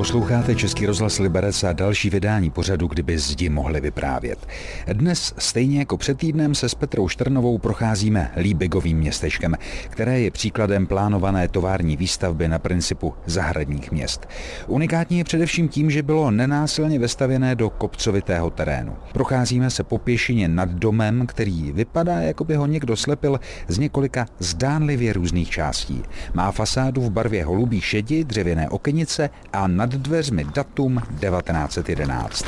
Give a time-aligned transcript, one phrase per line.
[0.00, 4.48] Posloucháte Český rozhlas Liberec a další vydání pořadu, kdyby zdi mohli vyprávět.
[4.92, 9.54] Dnes, stejně jako před týdnem, se s Petrou Štrnovou procházíme Líbigovým městečkem,
[9.88, 14.28] které je příkladem plánované tovární výstavby na principu zahradních měst.
[14.66, 18.96] Unikátní je především tím, že bylo nenásilně vestavěné do kopcovitého terénu.
[19.12, 24.26] Procházíme se po pěšině nad domem, který vypadá, jako by ho někdo slepil z několika
[24.38, 26.02] zdánlivě různých částí.
[26.34, 32.44] Má fasádu v barvě holubí šedi, dřevěné okenice a nad dveřmi datum 1911.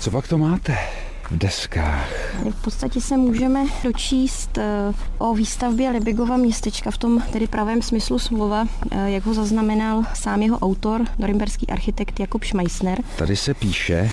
[0.00, 0.78] Co pak to máte?
[1.30, 2.08] v deskách.
[2.50, 8.18] V podstatě se můžeme dočíst eh, o výstavbě Libigova městečka v tom tedy pravém smyslu
[8.18, 12.98] slova, eh, jak ho zaznamenal sám jeho autor, norimberský architekt Jakub Schmeissner.
[13.18, 14.10] Tady se píše,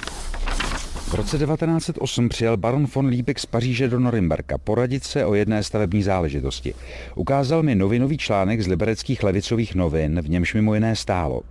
[1.13, 5.63] v roce 1908 přijel baron von Liebig z Paříže do Norimberka poradit se o jedné
[5.63, 6.73] stavební záležitosti.
[7.15, 11.41] Ukázal mi novinový článek z libereckých levicových novin, v němž mimo jiné stálo.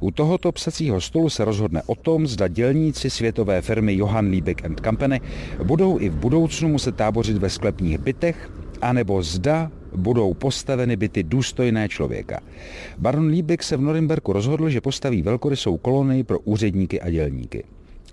[0.00, 4.80] U tohoto psacího stolu se rozhodne o tom, zda dělníci světové firmy Johann Liebig and
[4.84, 5.20] Company
[5.64, 8.50] budou i v budoucnu muset tábořit ve sklepních bytech,
[8.82, 12.40] anebo zda budou postaveny byty důstojné člověka.
[12.98, 17.64] Baron Liebig se v Norimberku rozhodl, že postaví velkorysou kolonii pro úředníky a dělníky.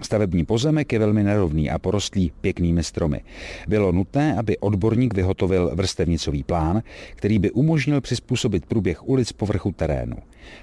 [0.03, 3.21] Stavební pozemek je velmi nerovný a porostlý pěknými stromy.
[3.67, 6.81] Bylo nutné, aby odborník vyhotovil vrstevnicový plán,
[7.15, 10.15] který by umožnil přizpůsobit průběh ulic povrchu terénu.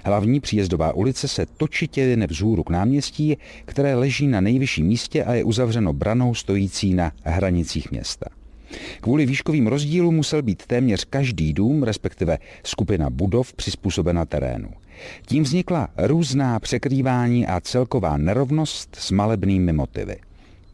[0.05, 5.33] Hlavní příjezdová ulice se točitě jene vzhůru k náměstí, které leží na nejvyšším místě a
[5.33, 8.25] je uzavřeno branou stojící na hranicích města.
[9.01, 14.69] Kvůli výškovým rozdílům musel být téměř každý dům, respektive skupina budov, přizpůsobena terénu.
[15.25, 20.15] Tím vznikla různá překrývání a celková nerovnost s malebnými motivy.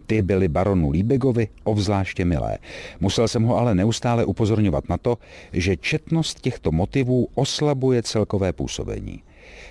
[0.08, 2.58] Ty byly baronu Líbegovi obzvláště milé.
[3.00, 5.17] Musel jsem ho ale neustále upozorňovat na to,
[5.53, 9.23] že četnost těchto motivů oslabuje celkové působení.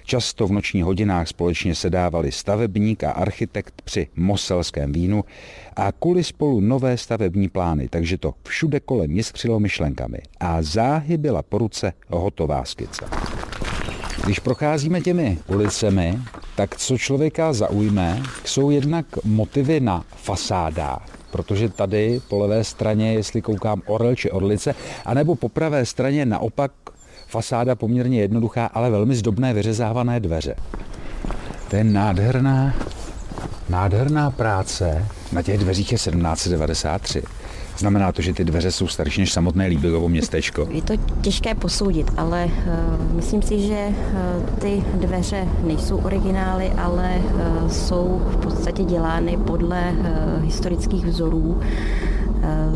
[0.05, 5.25] Často v nočních hodinách společně sedávali stavebník a architekt při moselském vínu
[5.77, 11.43] a kuli spolu nové stavební plány, takže to všude kolem jiskřilo myšlenkami a záhy byla
[11.43, 13.05] po ruce hotová skice.
[14.27, 16.19] Když procházíme těmi ulicemi,
[16.57, 23.43] tak co člověka zaujme, jsou jednak motivy na fasádách, protože tady po levé straně, jestli
[23.43, 26.73] koukám orel či orlice, anebo po pravé straně naopak
[27.27, 30.55] fasáda poměrně jednoduchá, ale velmi zdobné vyřezávané dveře.
[31.71, 32.75] To je nádherná,
[33.69, 35.07] nádherná práce.
[35.33, 37.23] Na těch dveřích je 1793.
[37.79, 40.69] Znamená to, že ty dveře jsou starší než samotné Líbigovo městečko?
[40.71, 47.23] Je to těžké posoudit, ale uh, myslím si, že uh, ty dveře nejsou originály, ale
[47.25, 49.95] uh, jsou v podstatě dělány podle
[50.43, 51.61] historických vzorů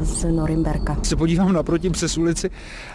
[0.02, 0.96] z Norimberka.
[1.02, 2.50] Se podívám naproti přes ulici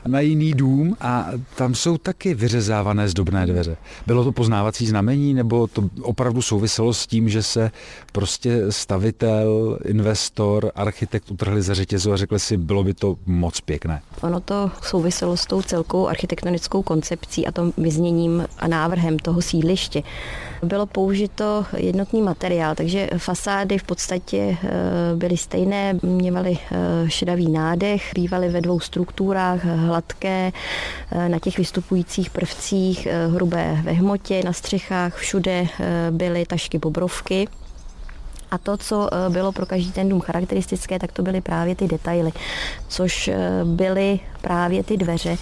[0.07, 3.77] na jiný dům a tam jsou taky vyřezávané zdobné dveře.
[4.07, 7.71] Bylo to poznávací znamení nebo to opravdu souviselo s tím, že se
[8.11, 14.01] prostě stavitel, investor, architekt utrhli ze řetězu a řekli si, bylo by to moc pěkné?
[14.21, 20.03] Ono to souviselo s tou celkou architektonickou koncepcí a tom vyzněním a návrhem toho sídliště.
[20.63, 24.69] Bylo použito jednotný materiál, takže fasády v podstatě eh,
[25.15, 26.64] byly stejné, měvaly Eh,
[27.07, 30.51] šedavý nádech, bývaly ve dvou strukturách, hladké,
[31.11, 35.67] eh, na těch vystupujících prvcích, eh, hrubé ve hmotě, na střechách, všude
[36.11, 37.47] byly tašky bobrovky.
[38.51, 42.31] A to, co bylo pro každý ten dům charakteristické, tak to byly právě ty detaily,
[42.87, 43.29] což
[43.63, 45.35] byly právě ty dveře,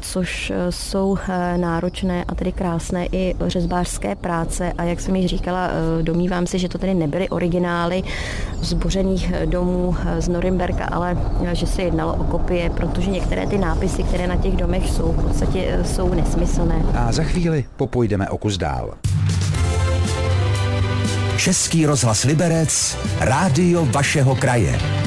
[0.00, 5.26] což eh, jsou eh, náročné a tedy krásné i řezbářské práce a jak jsem již
[5.30, 8.02] říkala, eh, domnívám se, že to tedy nebyly originály
[8.60, 11.18] zbořených domů z Norimberka, ale
[11.52, 15.22] že se jednalo o kopie, protože některé ty nápisy, které na těch domech jsou, v
[15.22, 16.82] podstatě jsou nesmyslné.
[16.94, 18.94] A za chvíli popojdeme o kus dál.
[21.36, 24.97] Český rozhlas Liberec, rádio vašeho kraje.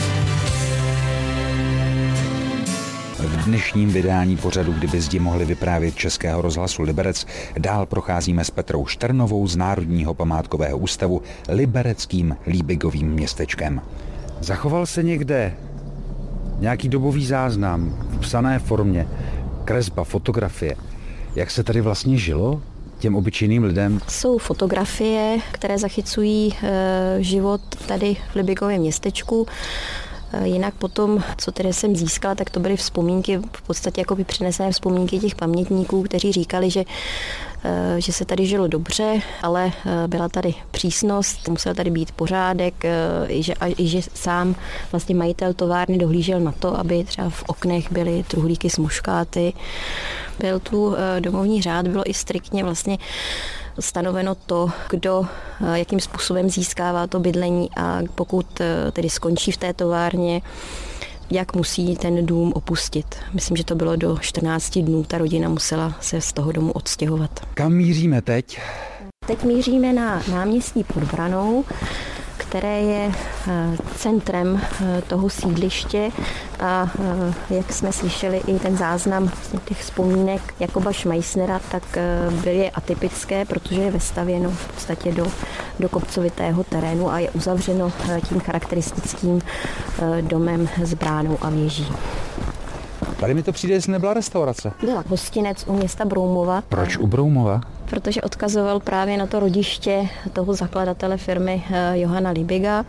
[3.41, 7.25] V dnešním vydání pořadu, kdyby zdi mohli vyprávět Českého rozhlasu Liberec,
[7.57, 13.82] dál procházíme s Petrou Šternovou z Národního památkového ústavu Libereckým Líbigovým městečkem.
[14.40, 15.53] Zachoval se někde
[16.59, 19.08] nějaký dobový záznam v psané formě,
[19.66, 20.76] kresba, fotografie.
[21.35, 22.61] Jak se tady vlastně žilo?
[22.99, 23.99] těm obyčejným lidem?
[24.08, 29.47] Jsou fotografie, které zachycují e, život tady v Libigovém městečku.
[30.33, 34.23] Eh, jinak potom, co tedy jsem získala, tak to byly vzpomínky, v podstatě jako by
[34.23, 36.83] přinesené vzpomínky těch pamětníků, kteří říkali, že
[37.63, 42.83] eh, že se tady žilo dobře, ale eh, byla tady přísnost, musel tady být pořádek,
[43.28, 44.55] i že, i že sám
[44.91, 49.53] vlastně majitel továrny dohlížel na to, aby třeba v oknech byly truhlíky s muškáty.
[50.39, 52.97] Byl tu domovní řád, bylo i striktně vlastně
[53.79, 55.26] stanoveno to, kdo
[55.73, 60.41] jakým způsobem získává to bydlení a pokud tedy skončí v té továrně,
[61.32, 63.16] jak musí ten dům opustit.
[63.34, 67.40] Myslím, že to bylo do 14 dnů, ta rodina musela se z toho domu odstěhovat.
[67.53, 68.62] Kam míříme teď?
[69.28, 71.66] Teď míříme na náměstí pod Branou,
[72.52, 73.12] které je
[73.48, 76.12] eh, centrem eh, toho sídliště
[76.59, 79.32] a eh, jak jsme slyšeli i ten záznam
[79.66, 81.84] těch vzpomínek Jakoba Šmajsnera, tak
[82.44, 85.28] byly atypické, protože je vestavěno v podstatě do,
[85.80, 87.92] do kopcovitého terénu a je uzavřeno
[88.30, 89.42] tím charakteristickým
[90.22, 91.88] domem s bránou a věží.
[93.22, 94.72] Tady mi to přijde, jestli nebyla restaurace.
[94.82, 96.64] Byla hostinec u města Broumova.
[96.70, 97.62] Proč u Broumova?
[97.90, 102.85] Protože odkazoval právě na to rodiště toho zakladatele firmy eh, Johana Libiga.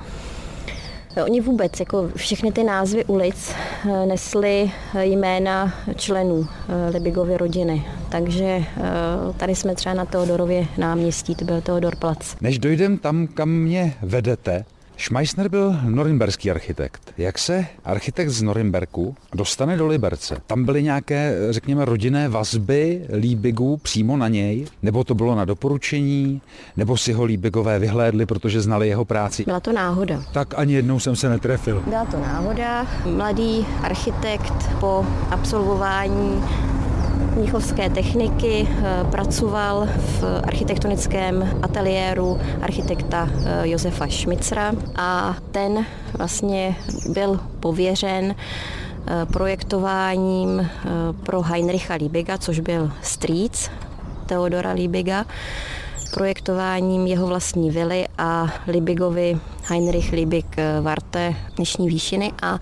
[1.25, 3.53] Oni vůbec, jako všechny ty názvy ulic,
[3.85, 7.87] eh, nesly jména členů eh, Libigovy rodiny.
[8.09, 8.65] Takže
[9.37, 12.37] tady jsme třeba na Teodorově náměstí, to byl Teodor Plac.
[12.41, 14.65] Než dojdem tam, kam mě vedete,
[15.03, 17.15] Schmeissner byl norimberský architekt.
[17.19, 20.37] Jak se architekt z Norimberku dostane do Liberce?
[20.47, 24.67] Tam byly nějaké, řekněme, rodinné vazby Líbigů přímo na něj?
[24.83, 26.43] Nebo to bylo na doporučení?
[26.77, 29.45] Nebo si ho Líbigové vyhlédli, protože znali jeho práci?
[29.45, 30.23] Byla to náhoda.
[30.33, 31.83] Tak ani jednou jsem se netrefil.
[31.87, 32.87] Byla to náhoda.
[33.17, 36.43] Mladý architekt po absolvování
[37.37, 44.73] Mnichovské techniky, eh, pracoval v architektonickém ateliéru architekta eh, Josefa Šmicra.
[44.97, 45.87] A ten
[46.19, 46.77] vlastně
[47.09, 50.71] byl pověřen eh, projektováním
[51.23, 53.71] pro Heinricha Liebiga, což byl strýc
[54.27, 55.25] Teodora Liebiga,
[56.15, 62.33] projektováním jeho vlastní vily a Liebigovi Heinrich Liebig Varte dnešní výšiny.
[62.43, 62.59] A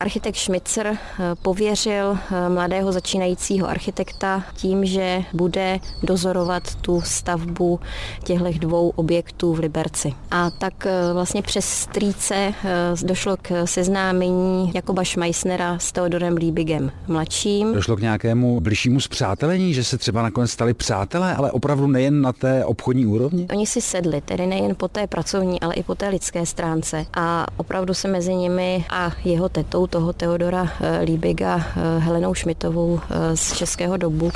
[0.00, 0.96] Architekt Schmitzer eh,
[1.42, 7.80] pověřil eh, mladého začínajícího architekta tím, že bude dozorovat tu stavbu
[8.24, 10.14] těchto dvou objektů v Liberci.
[10.30, 12.54] A tak eh, vlastně přes strýce
[13.02, 17.74] došlo k seznámení Jakoba Schmeissnera s Teodorem Liebigem mladším.
[17.74, 22.32] Došlo k nějakému bližšímu zpřátelení, že se třeba nakonec stali přátelé, ale opravdu nejen na
[22.32, 23.46] té obchodní úrovni?
[23.52, 27.06] Oni si sedli, tedy nejen po té pracovní, ale i po té lidské stránce.
[27.14, 33.00] A opravdu se mezi nimi a jeho tetou toho Teodora eh, Líbiga eh, Helenou Šmitovou
[33.00, 34.30] eh, z Českého dobu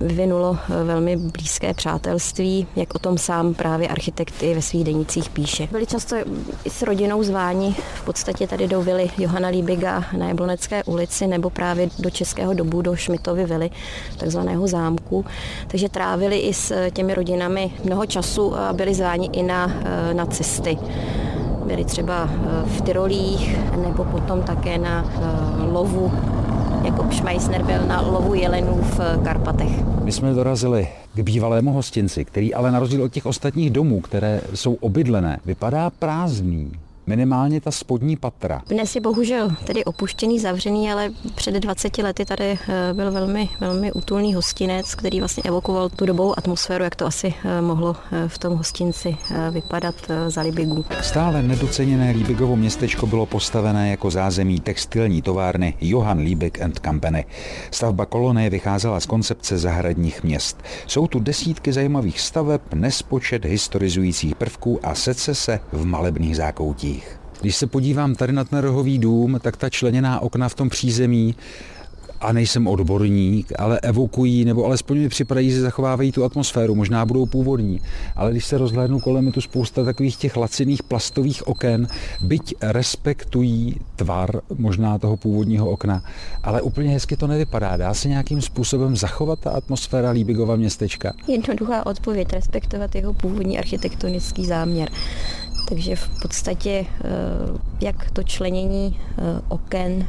[0.00, 5.68] vyvinulo velmi blízké přátelství, jak o tom sám právě architekty ve svých denicích píše.
[5.70, 6.16] Byli často
[6.64, 11.50] i s rodinou zváni v podstatě tady do vily Johana Líbiga na Jablonecké ulici nebo
[11.50, 13.70] právě do Českého dobu, do Šmitovy vily,
[14.16, 15.24] takzvaného zámku.
[15.68, 19.72] Takže trávili i s těmi rodinami mnoho času a byli zváni i na,
[20.12, 20.78] na cesty
[21.66, 26.12] byli třeba eh, v Tyrolích nebo potom také na eh, lovu
[26.84, 29.70] jako Schmeissner byl na lovu jelenů v Karpatech.
[30.04, 34.40] My jsme dorazili k bývalému hostinci, který ale na rozdíl od těch ostatních domů, které
[34.54, 36.72] jsou obydlené, vypadá prázdný
[37.06, 38.62] minimálně ta spodní patra.
[38.68, 43.92] Dnes je bohužel tedy opuštěný, zavřený, ale před 20 lety tady eh, byl velmi, velmi
[43.92, 48.38] útulný hostinec, který vlastně evokoval tu dobou atmosféru, jak to asi eh, mohlo eh, v
[48.38, 49.16] tom hostinci
[49.50, 49.94] vypadat
[50.28, 50.84] za Libigu.
[51.00, 57.24] Stále nedoceněné Libigovo městečko bylo postavené jako zázemí textilní továrny Johann Liebig and Company.
[57.70, 60.62] Stavba kolonie vycházela z koncepce zahradních měst.
[60.86, 67.20] Jsou tu desítky zajímavých staveb, nespočet historizujících prvků a secese v malebných zákoutích dveřích.
[67.40, 71.34] Když se podívám tady na ten rohový dům, tak ta členěná okna v tom přízemí
[72.20, 77.26] a nejsem odborník, ale evokují, nebo alespoň mi připadají, že zachovávají tu atmosféru, možná budou
[77.26, 77.80] původní.
[78.16, 81.88] Ale když se rozhlédnu kolem, je tu spousta takových těch laciných plastových oken,
[82.20, 86.02] byť respektují tvar možná toho původního okna,
[86.42, 87.76] ale úplně hezky to nevypadá.
[87.76, 91.12] Dá se nějakým způsobem zachovat ta atmosféra Líbigova městečka?
[91.28, 94.88] Jednoduchá odpověď, respektovat jeho původní architektonický záměr.
[95.68, 97.08] Takže v podstatě eh,
[97.80, 100.06] jak to členění eh, oken,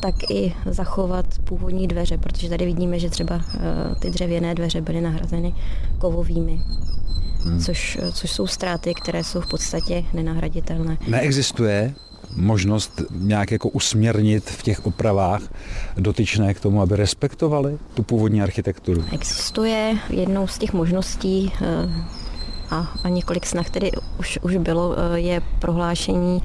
[0.00, 5.00] tak i zachovat původní dveře, protože tady vidíme, že třeba eh, ty dřevěné dveře byly
[5.00, 5.54] nahrazeny
[5.98, 6.60] kovovými.
[7.44, 7.60] Hmm.
[7.60, 10.98] Což, což jsou ztráty, které jsou v podstatě nenahraditelné.
[11.08, 11.94] Neexistuje
[12.36, 15.42] možnost nějak jako usměrnit v těch opravách
[15.96, 19.04] dotyčné k tomu, aby respektovali tu původní architekturu?
[19.12, 21.52] Existuje jednou z těch možností
[22.72, 26.42] a, a několik snah tedy už, už bylo, e, je prohlášení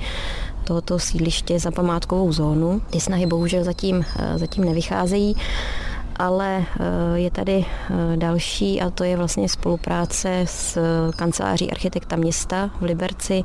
[0.64, 2.82] tohoto sídliště za památkovou zónu.
[2.90, 5.36] Ty snahy bohužel zatím, e, zatím nevycházejí
[6.20, 6.66] ale
[7.16, 7.66] je tady
[8.16, 10.78] další a to je vlastně spolupráce s
[11.16, 13.44] kanceláří architekta města v Liberci,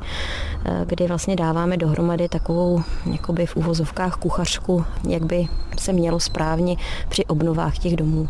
[0.85, 5.47] kdy vlastně dáváme dohromady takovou jakoby v úvozovkách kuchařku, jak by
[5.79, 6.75] se mělo správně
[7.09, 8.29] při obnovách těch domů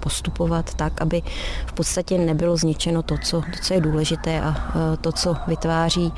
[0.00, 1.22] postupovat tak, aby
[1.66, 4.54] v podstatě nebylo zničeno to, co, to, co je důležité a
[5.00, 6.12] to, co vytváří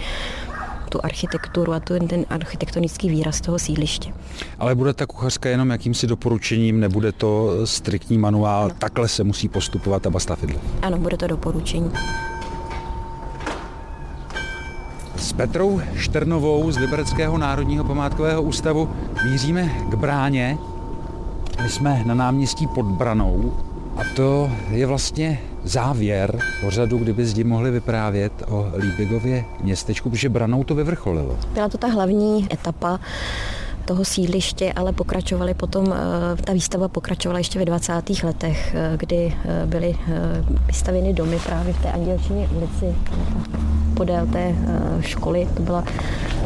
[0.89, 4.13] tu architekturu a ten, ten architektonický výraz toho sídliště.
[4.59, 8.75] Ale bude ta kuchařka jenom jakýmsi doporučením, nebude to striktní manuál, ano.
[8.79, 10.57] takhle se musí postupovat a basta fidle.
[10.83, 11.91] Ano, bude to doporučení.
[15.17, 18.91] S Petrou Šternovou z Libereckého národního památkového ústavu
[19.25, 20.59] míříme k bráně.
[21.63, 23.55] My jsme na náměstí pod Branou
[23.97, 30.65] a to je vlastně závěr pořadu, kdyby zdi mohli vyprávět o Líbigově městečku, protože Branou
[30.65, 31.39] to vyvrcholilo.
[31.53, 33.01] Byla to ta hlavní etapa
[33.89, 38.25] toho sídliště, ale pokračovali potom, eh, ta výstava pokračovala ještě ve 20.
[38.25, 39.95] letech, eh, kdy eh, byly
[40.67, 42.97] vystavěny domy právě v té Andělčině ulici
[43.95, 44.55] podél té
[45.01, 45.49] školy.
[45.57, 45.85] To byla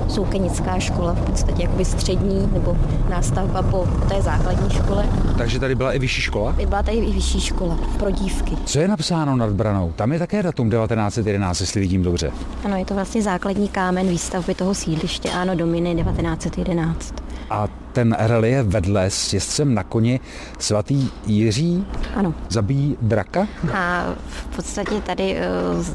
[0.08, 2.76] soukenická škola, v podstatě jakoby střední nebo
[3.10, 5.06] nástavba po té základní škole.
[5.38, 6.56] Takže tady byla i vyšší škola?
[6.68, 8.56] Byla tady i vyšší škola pro dívky.
[8.64, 9.92] Co je napsáno nad branou?
[9.96, 12.32] Tam je také datum 1911, jestli vidím dobře.
[12.64, 17.14] Ano, je to vlastně základní kámen výstavby toho sídliště, ano, Dominy 1911
[17.50, 20.20] a ten relief vedle s jezdcem na koni
[20.58, 22.34] svatý Jiří ano.
[22.48, 23.46] zabíjí draka?
[23.74, 25.36] A v podstatě tady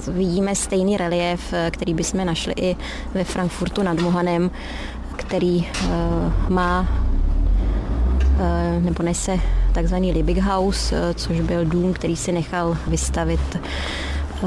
[0.08, 2.76] uh, vidíme stejný relief, eh, který bychom našli i
[3.14, 4.52] ve Frankfurtu nad Mohanem,
[5.16, 6.88] který uh, má
[8.40, 9.40] uh, nebo nese
[9.74, 13.58] takzvaný Liebig House, což byl dům, který si nechal vystavit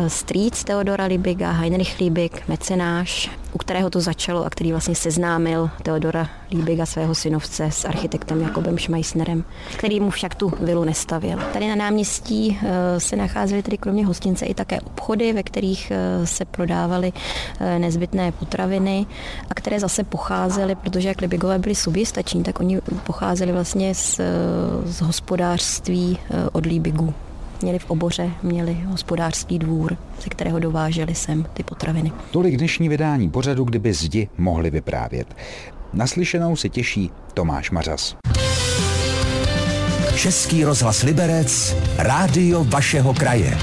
[0.09, 6.29] strýc Teodora Liebiga, Heinrich Liebig, mecenáš, u kterého to začalo a který vlastně seznámil Teodora
[6.51, 9.45] Liebiga, svého synovce, s architektem Jakobem Schmeissnerem,
[9.77, 11.39] který mu však tu vilu nestavil.
[11.53, 16.27] Tady na náměstí eh, se nacházely tedy kromě hostince i také obchody, ve kterých eh,
[16.27, 17.13] se prodávaly
[17.61, 19.07] eh, nezbytné potraviny
[19.51, 24.21] a které zase pocházely, protože jak Libigové byli soběstační, tak oni pocházeli vlastně z,
[24.85, 26.19] z hospodářství
[26.53, 27.15] od Liebigů
[27.63, 32.13] měli v oboře, měli hospodářský dvůr, ze kterého dováželi sem ty potraviny.
[32.31, 35.37] Tolik dnešní vydání pořadu, kdyby zdi mohli vyprávět.
[35.93, 38.17] Naslyšenou se těší Tomáš Mařas.
[40.17, 43.59] Český rozhlas Liberec, rádio vašeho kraje.